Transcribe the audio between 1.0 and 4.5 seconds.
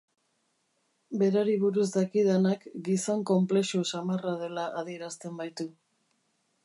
Berari buruz dakidanak gizon konplexu samarra